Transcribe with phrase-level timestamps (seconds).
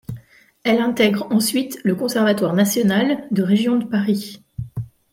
[0.63, 4.41] Elle intègre ensuite le Conservatoire National de Région de Paris.